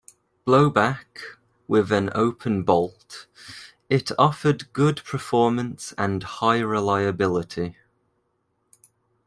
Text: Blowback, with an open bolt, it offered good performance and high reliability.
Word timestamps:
Blowback, 0.47 1.19
with 1.67 1.91
an 1.91 2.09
open 2.15 2.63
bolt, 2.63 3.27
it 3.87 4.09
offered 4.17 4.73
good 4.73 5.03
performance 5.05 5.93
and 5.95 6.23
high 6.23 6.57
reliability. 6.61 7.77